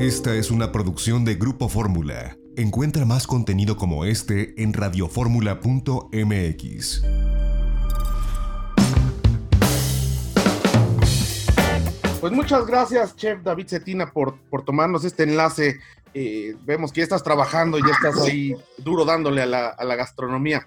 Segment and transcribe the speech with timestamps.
[0.00, 2.38] Esta es una producción de Grupo Fórmula.
[2.56, 7.02] Encuentra más contenido como este en radioformula.mx.
[12.18, 15.80] Pues muchas gracias, Chef David Cetina, por, por tomarnos este enlace.
[16.14, 19.96] Eh, vemos que ya estás trabajando, ya estás ahí duro dándole a la, a la
[19.96, 20.66] gastronomía.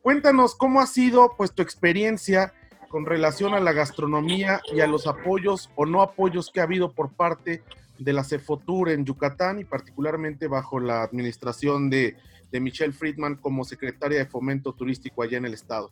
[0.00, 2.54] Cuéntanos cómo ha sido pues tu experiencia
[2.88, 6.94] con relación a la gastronomía y a los apoyos o no apoyos que ha habido
[6.94, 7.62] por parte
[8.00, 12.16] de la Cefotur en Yucatán y particularmente bajo la administración de,
[12.50, 15.90] de Michelle Friedman como secretaria de Fomento Turístico allá en el estado.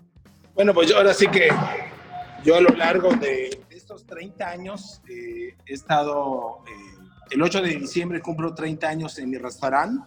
[0.55, 1.49] Bueno, pues ahora sí que
[2.45, 7.77] yo a lo largo de estos 30 años eh, he estado, eh, el 8 de
[7.77, 10.02] diciembre cumplo 30 años en mi restaurante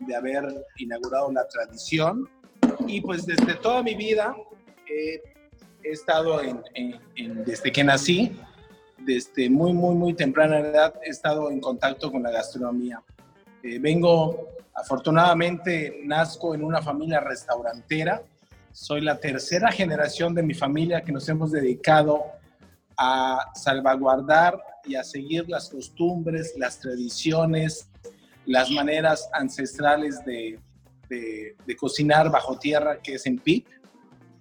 [0.00, 0.44] de haber
[0.76, 2.28] inaugurado la tradición
[2.86, 4.36] y pues desde toda mi vida
[4.90, 5.22] eh,
[5.82, 8.36] he estado en, en, en, desde que nací,
[8.98, 13.02] desde muy, muy, muy temprana edad he estado en contacto con la gastronomía.
[13.62, 18.22] Eh, vengo, afortunadamente, nazco en una familia restaurantera.
[18.72, 22.24] Soy la tercera generación de mi familia que nos hemos dedicado
[22.96, 27.88] a salvaguardar y a seguir las costumbres, las tradiciones,
[28.46, 30.58] las maneras ancestrales de,
[31.08, 33.66] de, cocinar bajo tierra, que es en PIP,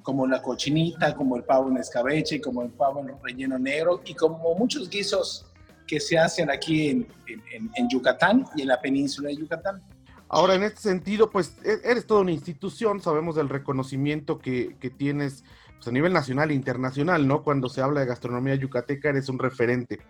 [0.05, 4.13] como la cochinita, como el pavo en escabeche, como el pavo en relleno negro y
[4.13, 5.47] como muchos guisos
[5.87, 9.81] que se hacen aquí en, en, en Yucatán y en la península de Yucatán.
[10.29, 15.43] Ahora, en este sentido, pues eres toda una institución, sabemos del reconocimiento que, que tienes
[15.77, 17.41] pues, a nivel nacional e internacional, ¿no?
[17.41, 20.01] Cuando se habla de gastronomía yucateca, eres un referente.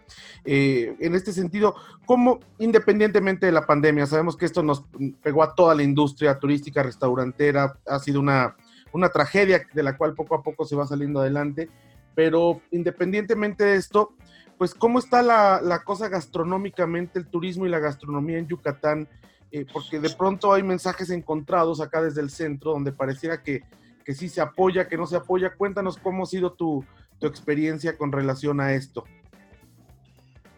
[0.43, 4.83] Eh, en este sentido, ¿cómo, independientemente de la pandemia, sabemos que esto nos
[5.21, 8.57] pegó a toda la industria turística, restaurantera, ha sido una,
[8.95, 11.69] una tragedia de la cual poco a poco se va saliendo adelante,
[12.15, 14.13] pero independientemente de esto,
[14.57, 19.09] pues cómo está la, la cosa gastronómicamente, el turismo y la gastronomía en Yucatán,
[19.51, 23.63] eh, porque de pronto hay mensajes encontrados acá desde el centro donde pareciera que,
[24.05, 25.53] que sí se apoya, que no se apoya.
[25.55, 26.85] Cuéntanos cómo ha sido tu,
[27.19, 29.03] tu experiencia con relación a esto.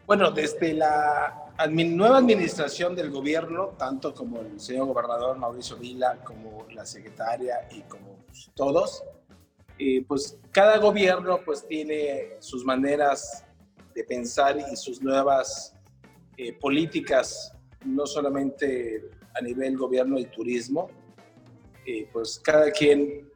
[0.06, 6.66] Bueno, desde la nueva administración del gobierno, tanto como el señor gobernador Mauricio Vila, como
[6.72, 8.17] la secretaria y como
[8.56, 9.04] todos,
[9.80, 13.46] eh, pues cada gobierno pues tiene sus maneras
[13.94, 15.76] de pensar y sus nuevas
[16.38, 17.54] eh, políticas,
[17.86, 20.90] no solamente a nivel gobierno y turismo,
[21.86, 23.28] eh, pues cada quien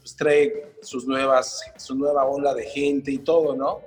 [0.00, 3.82] pues trae sus nuevas, su nueva ola de gente y todo, ¿no?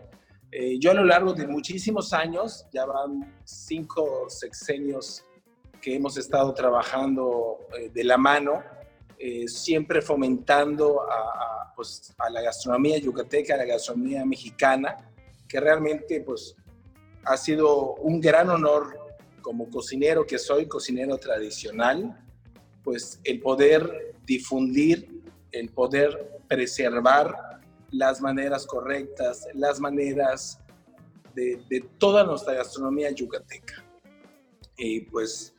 [0.53, 5.23] Eh, yo a lo largo de muchísimos años, ya van cinco sexenios
[5.81, 8.61] que hemos estado trabajando eh, de la mano,
[9.23, 14.97] eh, siempre fomentando a, a, pues, a, la gastronomía yucateca, a la gastronomía mexicana,
[15.47, 16.55] que realmente pues,
[17.25, 18.97] ha sido un gran honor
[19.43, 22.17] como cocinero que soy, cocinero tradicional,
[22.83, 25.21] pues el poder difundir,
[25.51, 27.61] el poder preservar
[27.91, 30.59] las maneras correctas, las maneras
[31.35, 33.85] de, de toda nuestra gastronomía yucateca.
[34.77, 35.53] Y pues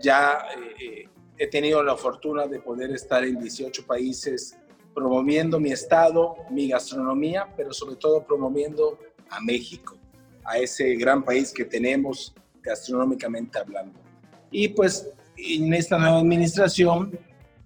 [0.00, 0.46] ya
[0.80, 4.56] eh, he tenido la fortuna de poder estar en 18 países
[4.94, 9.96] promoviendo mi estado, mi gastronomía, pero sobre todo promoviendo a México,
[10.44, 13.98] a ese gran país que tenemos gastronómicamente hablando.
[14.50, 17.18] Y pues en esta nueva administración,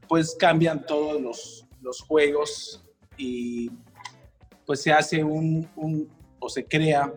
[0.08, 2.82] pues cambian todos los, los juegos
[3.18, 3.70] y
[4.64, 6.08] pues se hace un, un
[6.38, 7.12] o se crea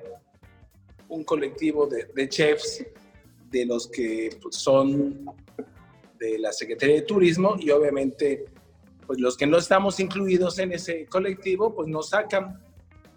[1.07, 2.83] un colectivo de, de, chefs
[3.49, 5.25] de los que pues, son
[6.21, 8.45] de la Secretaría de Turismo y obviamente
[9.07, 12.61] pues los que no estamos incluidos en ese colectivo pues nos sacan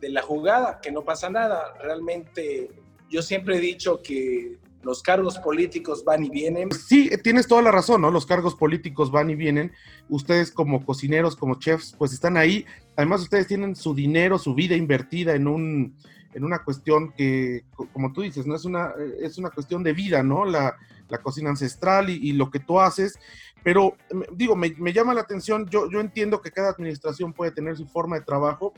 [0.00, 1.75] de la jugada, que no pasa nada.
[1.82, 2.70] Realmente
[3.10, 6.70] yo siempre he dicho que los cargos políticos van y vienen.
[6.72, 8.10] Sí, tienes toda la razón, ¿no?
[8.10, 9.72] Los cargos políticos van y vienen.
[10.09, 12.64] Ustedes como cocineros, como chefs, pues están ahí.
[12.97, 15.97] Además, ustedes tienen su dinero, su vida invertida en un
[16.34, 20.22] en una cuestión que, como tú dices, no es una, es una cuestión de vida,
[20.22, 20.44] ¿no?
[20.44, 20.76] La,
[21.08, 23.19] la cocina ancestral y, y, lo que tú haces.
[23.62, 23.96] Pero,
[24.32, 27.86] digo, me, me llama la atención, yo, yo entiendo que cada administración puede tener su
[27.86, 28.75] forma de trabajo,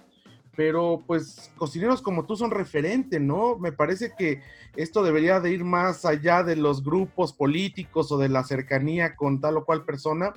[0.56, 3.58] pero pues cocineros como tú son referente, ¿no?
[3.58, 4.42] Me parece que
[4.74, 9.40] esto debería de ir más allá de los grupos políticos o de la cercanía con
[9.40, 10.34] tal o cual persona.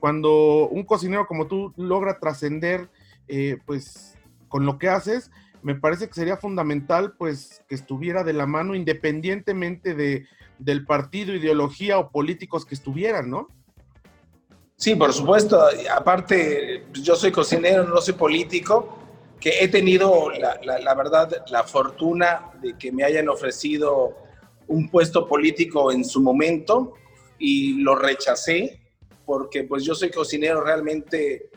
[0.00, 2.88] Cuando un cocinero como tú logra trascender,
[3.28, 4.16] eh, pues,
[4.48, 5.30] con lo que haces,
[5.62, 10.26] me parece que sería fundamental, pues, que estuviera de la mano independientemente de,
[10.58, 13.48] del partido, ideología o políticos que estuvieran, ¿no?
[14.76, 15.60] Sí, por supuesto.
[15.94, 18.96] Aparte, yo soy cocinero, no soy político,
[19.40, 24.16] que he tenido, la, la, la, verdad, la fortuna de que me hayan ofrecido
[24.68, 26.94] un puesto político en su momento
[27.38, 28.80] y lo rechacé
[29.24, 31.50] porque pues yo soy cocinero realmente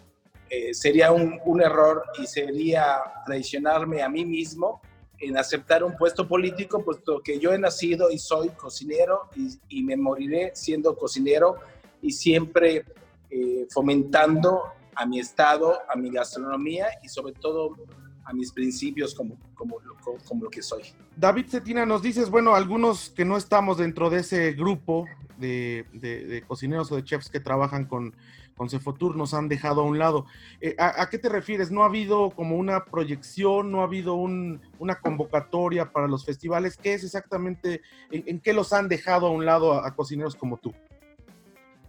[0.54, 4.82] eh, sería un, un, error y sería traicionarme a mí mismo
[5.18, 9.82] en aceptar un puesto político, puesto que yo he nacido y soy cocinero y, y
[9.84, 11.56] me moriré siendo cocinero
[12.02, 12.84] y siempre
[13.30, 14.64] eh, fomentando
[14.94, 17.78] a mi estado, a mi gastronomía y sobre todo
[18.26, 19.78] a mis principios como, como,
[20.26, 20.84] como, lo que soy.
[21.16, 25.06] David Cetina, nos dices, bueno, algunos que no estamos dentro de ese grupo
[25.38, 28.16] de, de, cocineros o de chefs que trabajan con,
[28.56, 30.26] con Cefotur nos han dejado a un lado.
[30.62, 31.72] Eh, ¿a, qué te refieres?
[31.72, 36.78] ¿No ha habido como una proyección, no ha habido un, una convocatoria para los festivales?
[36.78, 37.82] ¿Qué es exactamente,
[38.12, 40.74] en, qué los han dejado a un lado a, a cocineros como tú?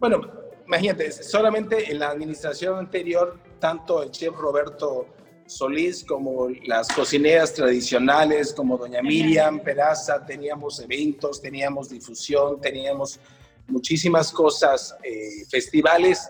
[0.01, 0.21] Bueno,
[0.67, 5.07] imagínate, solamente en la administración anterior, tanto el chef Roberto
[5.57, 13.21] Solís, como las cocineras tradicionales, como doña Miriam Peraza, teníamos eventos, teníamos difusión, teníamos
[13.69, 16.29] muchísimas cosas, eh, festivales,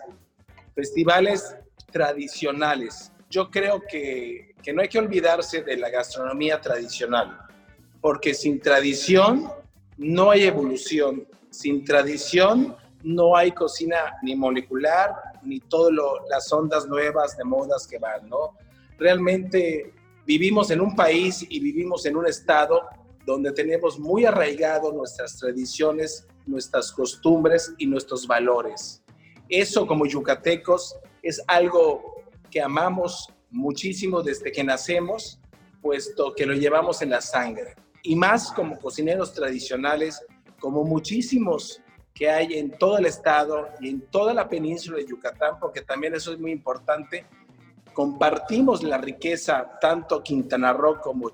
[0.75, 1.55] festivales
[1.91, 3.11] tradicionales.
[3.29, 7.39] Yo creo que, que no hay que olvidarse de la gastronomía tradicional,
[8.01, 9.49] porque sin tradición
[9.97, 15.93] no hay evolución, sin tradición no hay cocina ni molecular, ni todas
[16.29, 18.57] las ondas nuevas de modas que van, ¿no?
[19.03, 19.93] Realmente
[20.25, 22.83] vivimos en un país y vivimos en un estado
[23.25, 29.03] donde tenemos muy arraigado nuestras tradiciones, nuestras costumbres y nuestros valores.
[29.49, 35.39] Eso como yucatecos es algo que amamos muchísimo desde que nacemos,
[35.81, 37.75] puesto que lo llevamos en la sangre.
[38.03, 40.25] Y más como cocineros tradicionales,
[40.59, 41.81] como muchísimos
[42.13, 46.15] que hay en todo el estado y en toda la península de Yucatán, porque también
[46.15, 47.25] eso es muy importante,
[47.93, 51.31] compartimos la riqueza, tanto Quintana Roo como,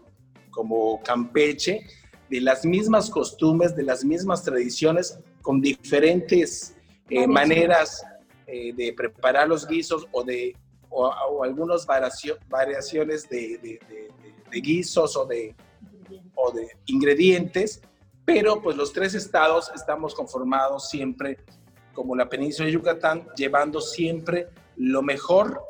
[0.51, 1.85] como Campeche,
[2.29, 6.75] de las mismas costumbres, de las mismas tradiciones, con diferentes
[7.09, 8.03] eh, maneras
[8.45, 10.55] eh, de preparar los guisos o de
[10.89, 13.79] o, algunas variaciones de,
[14.51, 15.55] guisos o de,
[16.35, 17.81] o de ingredientes,
[18.25, 21.37] pero pues los tres estados estamos conformados siempre
[21.93, 24.47] como la península de Yucatán, llevando siempre
[24.77, 25.61] lo mejor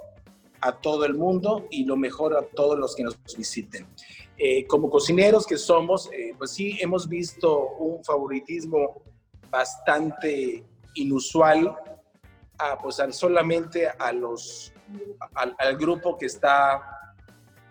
[0.61, 3.88] a todo el mundo y lo mejor a todos los que nos visiten.
[4.38, 9.01] Eh, como cocineros que somos, eh, pues sí hemos visto un favoritismo
[9.50, 10.63] bastante
[10.95, 11.75] inusual
[12.57, 14.73] a, pues solamente a los,
[15.33, 16.81] al, grupo que está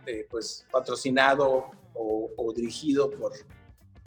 [0.06, 3.32] eh, pues patrocinado o, o dirigido por,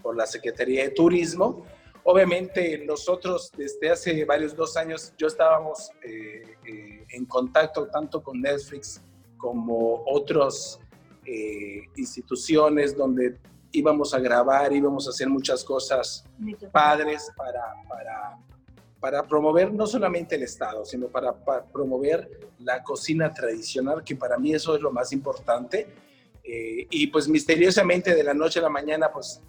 [0.01, 1.65] por la Secretaría de Turismo
[2.03, 8.42] Obviamente nosotros desde hace varios dos años yo estábamos eh, eh, en contacto tanto con
[8.42, 9.01] Netflix
[9.38, 10.80] como otras
[11.25, 13.38] eh, instituciones donde
[13.71, 16.25] íbamos a grabar, íbamos a hacer muchas cosas
[16.71, 18.38] padres para, para,
[19.00, 24.38] para promover no solamente el Estado, sino para, para, promover la cocina tradicional, que para
[24.38, 25.88] mí eso es lo más importante.
[26.44, 29.42] y pues misteriosamente de la noche a la mañana, pues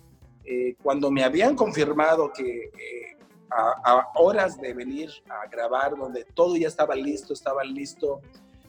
[0.45, 3.17] eh, cuando me habían confirmado que eh,
[3.51, 8.21] a, horas de venir a grabar, donde todo ya estaba listo, estaban listos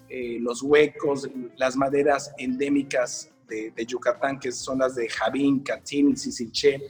[0.09, 6.81] eh, los huecos, las maderas endémicas de, Yucatán, que son las de Javín, Catín Sisinché,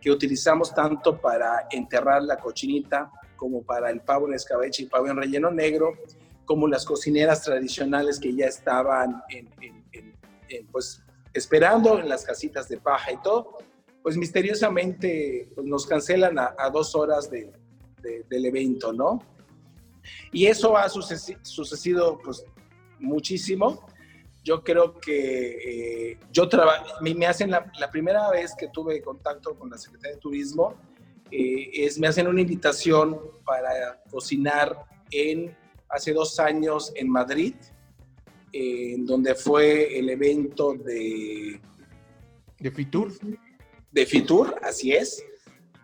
[0.00, 5.08] que utilizamos tanto para enterrar la cochinita como para el pavo en escabeche y pavo
[5.08, 5.94] en relleno negro,
[6.44, 9.22] como las cocineras tradicionales que ya estaban
[10.72, 11.02] pues,
[11.34, 13.58] esperando en las casitas de paja y todo
[14.06, 17.50] pues misteriosamente pues, nos cancelan a, dos horas de,
[18.30, 19.20] del evento, ¿no?
[20.30, 22.44] Y eso ha sucedido pues
[23.00, 23.84] muchísimo.
[24.44, 26.48] Yo creo que eh, yo
[27.00, 30.76] me, me hacen la, primera vez que tuve contacto con la Secretaría de Turismo,
[31.32, 35.52] eh, es, me hacen una invitación para cocinar en
[35.88, 37.56] hace dos años en Madrid,
[38.52, 41.60] en donde fue el evento de...
[42.60, 43.12] ¿De Fitur?
[43.96, 45.24] De Fitur, así es,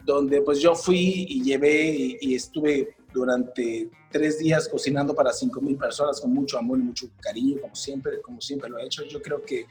[0.04, 5.78] donde pues yo fui y llevé y, estuve durante tres días cocinando para cinco mil
[5.78, 9.02] personas con mucho amor y mucho cariño, como siempre, como siempre lo he hecho.
[9.04, 9.64] Yo creo que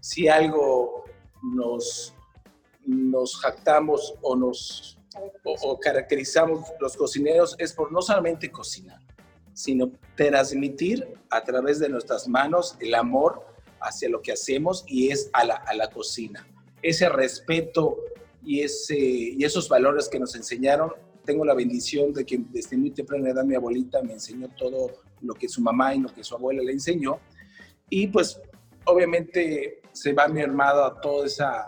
[0.00, 1.04] si algo
[1.42, 2.14] nos,
[2.84, 4.98] nos jactamos o nos
[5.44, 9.00] o, caracterizamos los cocineros es por no solamente cocinar,
[9.54, 13.46] sino transmitir a través de nuestras manos el amor
[13.80, 16.46] hacia lo que hacemos y es a la, a la cocina
[16.88, 17.98] ese respeto
[18.44, 20.92] y, ese, y esos valores que nos enseñaron.
[21.24, 25.34] Tengo la bendición de que desde muy temprana edad mi abuelita me enseñó todo lo
[25.34, 27.18] que su mamá y lo que su abuela le enseñó.
[27.90, 28.40] Y pues
[28.84, 31.66] obviamente se va mi a toda esa,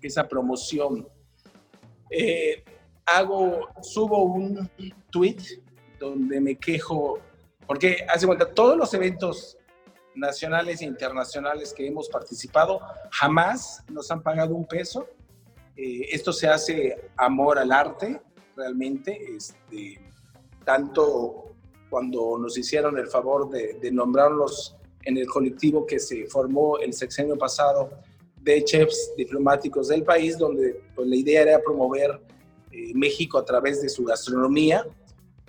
[0.00, 1.08] esa promoción
[2.10, 2.64] eh,
[3.06, 4.68] hago, subo un
[5.10, 5.62] tweet
[5.98, 7.18] donde me quejo,
[7.66, 9.56] porque hace cuenta, todos los eventos
[10.20, 15.08] nacionales e internacionales que hemos participado, jamás nos han pagado un peso.
[15.76, 18.20] Eh, esto se hace amor al arte,
[18.54, 19.98] realmente, este,
[20.64, 21.54] tanto
[21.88, 27.36] cuando nos hicieron el favor de, nombrarlos en el colectivo que se formó el sexenio
[27.36, 27.90] pasado
[28.36, 32.20] de chefs diplomáticos del país, donde pues, la idea era promover
[32.70, 34.86] eh, México a través de su gastronomía,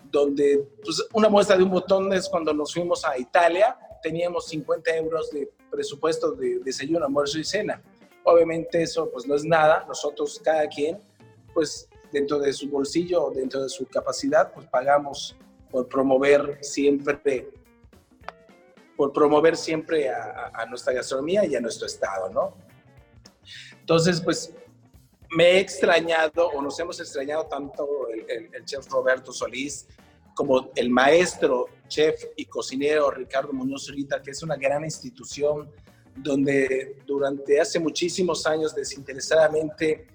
[0.10, 4.96] donde pues, una muestra de un botón es cuando nos fuimos a Italia, teníamos 50
[4.98, 7.82] euros de presupuesto de desayuno, almuerzo y cena.
[8.24, 11.00] Obviamente eso pues no es nada, nosotros cada quien
[11.54, 15.36] pues dentro de su bolsillo, dentro de su capacidad, pues pagamos
[15.70, 17.50] por promover siempre
[18.98, 22.56] por promover siempre a, a, nuestra gastronomía y a nuestro estado, ¿no?
[23.80, 24.54] Entonces, pues
[25.32, 29.88] me he extrañado o nos hemos extrañado tanto el, el, chef Roberto Solís
[30.36, 35.70] como el maestro chef y cocinero Ricardo Muñoz Zurita, que es una gran institución
[36.16, 40.08] donde durante hace muchísimos años desinteresadamente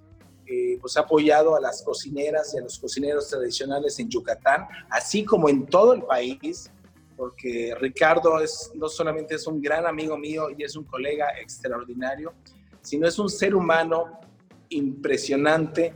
[0.47, 5.25] eh, pues ha apoyado a las cocineras y a los cocineros tradicionales en Yucatán, así
[5.25, 6.71] como en todo el país,
[7.17, 12.33] porque Ricardo es, no solamente es un gran amigo mío y es un colega extraordinario,
[12.81, 14.21] sino es un ser humano
[14.69, 15.93] impresionante,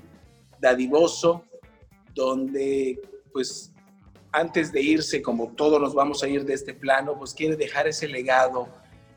[0.59, 1.45] dadivoso,
[2.12, 3.00] donde
[3.33, 3.73] pues
[4.33, 7.89] antes de irse, como todos nos vamos a ir de este plano, pues quiere dejar
[7.89, 8.69] ese legado,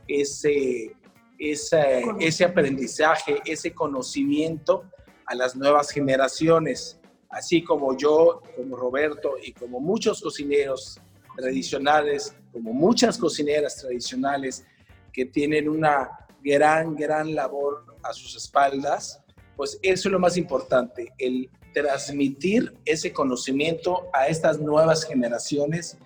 [0.07, 0.95] ese,
[1.37, 4.83] ese, ese aprendizaje, ese conocimiento
[5.25, 10.99] a las nuevas generaciones, así como yo, como Roberto y como muchos cocineros
[11.35, 14.65] tradicionales, como muchas cocineras tradicionales
[15.11, 16.09] que tienen una
[16.43, 19.23] gran, gran labor a sus espaldas,
[19.55, 25.97] pues eso es lo más importante, el transmitir ese conocimiento a estas nuevas generaciones.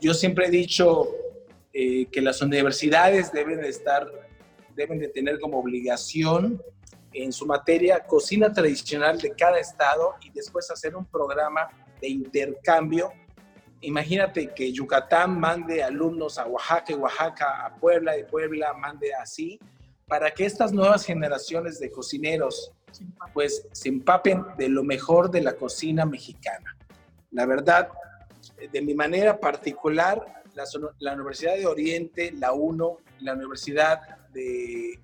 [0.00, 1.08] Yo siempre he dicho
[1.72, 4.10] eh, que las universidades deben de estar,
[4.74, 6.62] deben de tener como obligación
[7.12, 11.68] en su materia cocina tradicional de cada estado y después hacer un programa
[12.00, 13.12] de intercambio.
[13.80, 19.58] Imagínate que Yucatán mande alumnos a Oaxaca y Oaxaca, a Puebla y Puebla mande así,
[20.06, 22.72] para que estas nuevas generaciones de cocineros
[23.32, 26.76] pues se empapen de lo mejor de la cocina mexicana.
[27.30, 27.88] La verdad,
[28.72, 30.42] de mi manera particular,
[30.98, 34.00] la, Universidad de Oriente, la UNO, la Universidad
[34.32, 34.98] de,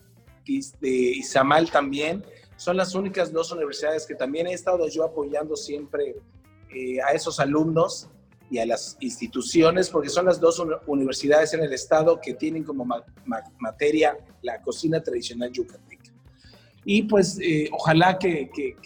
[0.80, 2.25] de Izamal también,
[2.56, 6.16] son las únicas dos universidades que también he estado yo apoyando siempre
[6.75, 8.08] eh, a esos alumnos
[8.50, 12.87] y a las instituciones, porque son las dos universidades en el estado que tienen como
[13.58, 15.91] materia la cocina tradicional yucateca.
[16.84, 18.76] Y pues eh, ojalá que, que,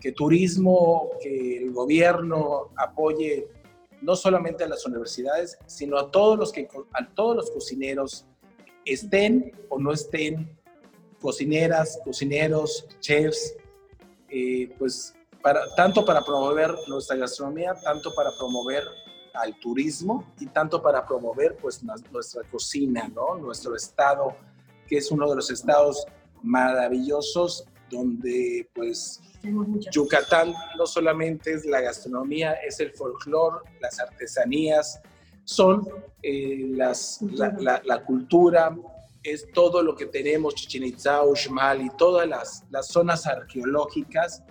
[0.00, 3.46] que, turismo, que el gobierno apoye
[4.00, 8.26] no solamente a las universidades, sino a todos los, que, a todos los cocineros,
[8.86, 10.58] estén o no estén,
[11.20, 13.54] cocineras, cocineros, chefs,
[14.30, 15.14] eh, pues
[15.76, 18.84] tanto para promover nuestra gastronomía, tanto para promover
[19.34, 23.36] al turismo y tanto para promover pues nuestra cocina, ¿no?
[23.36, 24.34] Nuestro estado,
[24.86, 26.06] que es uno de los estados
[26.42, 29.20] maravillosos donde pues
[29.90, 35.00] Yucatán no solamente es la gastronomía, es el folclore, las artesanías,
[35.44, 35.88] son
[36.22, 38.76] eh, las, la, la, cultura,
[39.22, 44.42] es todo lo que tenemos, Chichen Itza, Uxmal y todas las, las zonas arqueológicas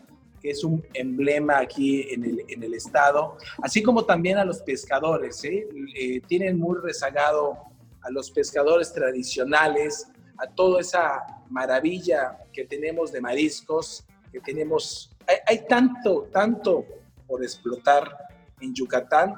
[0.41, 4.61] que es un emblema aquí en el, en el estado, así como también a los
[4.61, 5.43] pescadores.
[5.43, 5.67] ¿eh?
[5.95, 7.57] Eh, tienen muy rezagado
[8.01, 10.07] a los pescadores tradicionales,
[10.39, 16.85] a toda esa maravilla que tenemos de mariscos, que tenemos, hay, hay tanto, tanto
[17.27, 18.17] por explotar
[18.61, 19.35] en Yucatán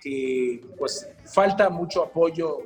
[0.00, 2.58] que pues falta mucho apoyo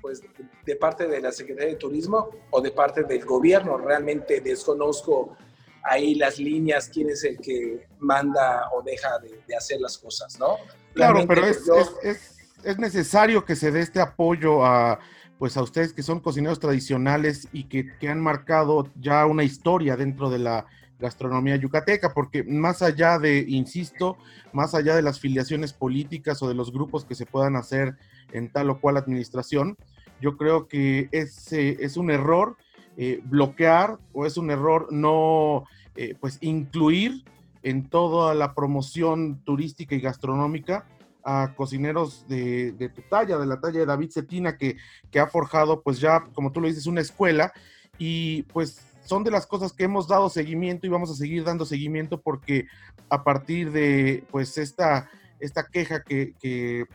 [0.00, 0.20] pues
[0.66, 3.78] de parte de la Secretaría de Turismo o de parte del gobierno.
[3.78, 5.36] Realmente desconozco
[5.84, 10.56] ahí las líneas, quién es el que manda o deja de, hacer las cosas, ¿no?
[10.94, 11.68] Claro, pero pues,
[12.02, 14.98] es, es, necesario que se dé este apoyo a,
[15.42, 19.96] pues a ustedes que son cocineros tradicionales y que, que han marcado ya una historia
[19.96, 20.66] dentro de la
[21.00, 24.16] gastronomía yucateca, porque más allá de, insisto,
[24.52, 27.96] más allá de las filiaciones políticas o de los grupos que se puedan hacer
[28.30, 29.76] en tal o cual administración,
[30.20, 32.56] yo creo que es, es un error
[32.96, 35.64] eh, bloquear o es un error no
[35.96, 37.24] eh, pues incluir
[37.64, 40.86] en toda la promoción turística y gastronómica
[41.24, 44.76] a cocineros de, tu talla, de la talla de David Cetina, que,
[45.10, 47.52] que, ha forjado, pues ya, como tú lo dices, una escuela.
[47.98, 51.64] Y pues son de las cosas que hemos dado seguimiento y vamos a seguir dando
[51.64, 52.66] seguimiento porque
[53.08, 55.10] a partir de pues esta,
[55.40, 56.34] esta queja que,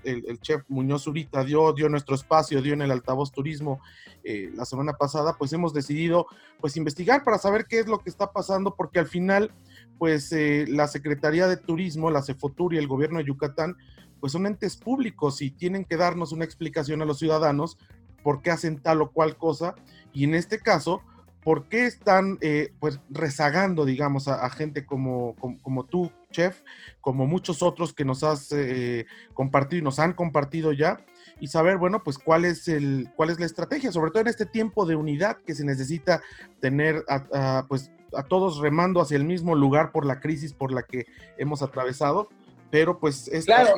[0.04, 3.82] el, chef Muñoz Zurita dio, dio nuestro espacio, dio en el altavoz turismo
[4.24, 6.28] eh, la semana pasada, pues hemos decidido
[6.60, 9.52] pues investigar para saber qué es lo que está pasando porque al final
[9.98, 13.76] pues eh, la Secretaría de Turismo, la Cefotur y el gobierno de Yucatán
[14.20, 17.78] pues son entes públicos y tienen que darnos una explicación a los ciudadanos
[18.24, 19.76] por qué hacen tal o cual cosa
[20.12, 21.02] y en este caso
[21.48, 26.62] ¿por qué están eh, pues rezagando, digamos, a, gente como, como, tú, chef,
[27.00, 31.00] como muchos otros que nos has eh, compartido y nos han compartido ya?
[31.40, 34.46] Y saber, bueno, pues cuál es, el, cuál es la estrategia, sobre todo en este
[34.46, 36.22] tiempo de unidad que se necesita
[36.60, 40.84] tener a, pues, a todos remando hacia el mismo lugar por la crisis por la
[40.84, 41.06] que
[41.38, 42.30] hemos atravesado,
[42.72, 43.28] pero pues...
[43.28, 43.76] es claro,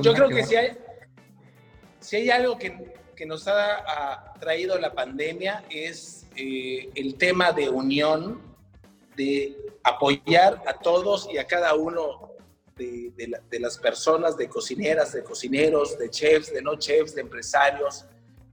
[0.00, 0.78] yo creo que, si, hay,
[2.00, 7.70] si hay algo que que nos ha, traído la pandemia es eh, el tema de
[7.70, 8.40] unión,
[9.16, 12.30] de apoyar a todos y a cada uno
[12.76, 18.04] de, las personas, de cocineras, de cocineros, de chefs, de no chefs, de empresarios.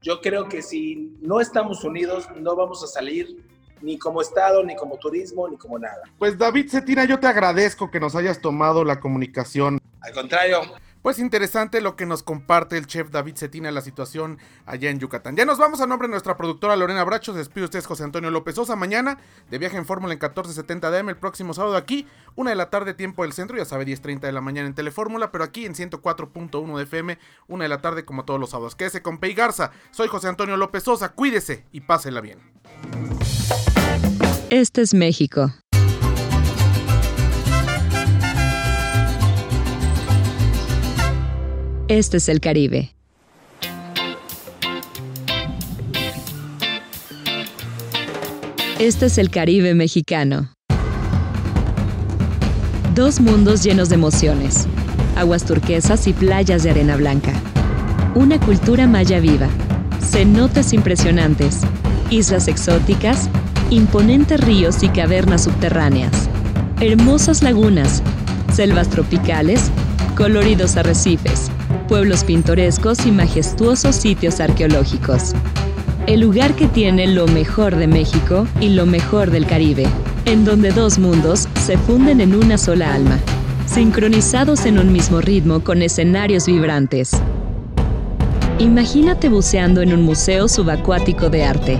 [0.01, 3.43] Yo creo que si no estamos unidos, no vamos a salir
[3.83, 6.01] ni como Estado, ni como turismo, ni como nada.
[6.17, 9.79] Pues David Cetina, yo te agradezco que nos hayas tomado la comunicación.
[10.01, 10.61] Al contrario.
[11.03, 15.35] Pues interesante lo que nos comparte el chef David Cetina la situación allá en Yucatán.
[15.35, 17.33] Ya nos vamos a nombre de nuestra productora Lorena Bracho.
[17.33, 18.77] Despido usted José Antonio López Sosa.
[18.77, 19.17] Mañana
[19.49, 21.09] de viaje en Fórmula en 1470 DM.
[21.09, 23.57] El próximo sábado aquí, una de la tarde, tiempo del centro.
[23.57, 25.29] Ya sabe, 10.30 de la mañana en Telefórmula.
[25.29, 28.77] Pero aquí en 104.1 de FM, una de la tarde como todos los sábados.
[28.77, 29.71] Quédese con Pei Garza.
[29.91, 31.09] Soy José Antonio López Sosa.
[31.09, 32.39] Cuídese y pásela bien.
[34.55, 35.51] Este es México.
[41.87, 42.93] Este es el Caribe.
[48.77, 50.53] Este es el Caribe mexicano.
[52.93, 54.67] Dos mundos llenos de emociones,
[55.15, 57.33] aguas turquesas y playas de arena blanca.
[58.13, 59.49] Una cultura maya viva,
[59.99, 61.61] cenotes impresionantes,
[62.11, 63.31] islas exóticas,
[63.69, 66.29] imponentes ríos y cavernas subterráneas,
[66.79, 68.01] hermosas lagunas,
[68.53, 69.71] selvas tropicales,
[70.15, 71.49] coloridos arrecifes,
[71.87, 75.33] pueblos pintorescos y majestuosos sitios arqueológicos.
[76.07, 79.87] El lugar que tiene lo mejor de México y lo mejor del Caribe,
[80.25, 83.17] en donde dos mundos se funden en una sola alma,
[83.65, 87.11] sincronizados en un mismo ritmo con escenarios vibrantes.
[88.59, 91.79] Imagínate buceando en un museo subacuático de arte,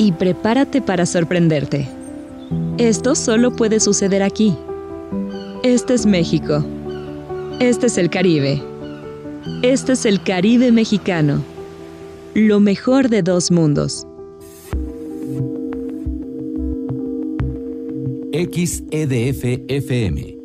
[0.00, 1.86] y prepárate para sorprenderte.
[2.78, 4.56] Esto solo puede suceder aquí.
[5.62, 6.64] Este es México.
[7.60, 8.62] Este es el Caribe.
[9.62, 11.44] Este es el Caribe mexicano.
[12.32, 14.06] Lo mejor de dos mundos.
[18.32, 20.39] XEDF FM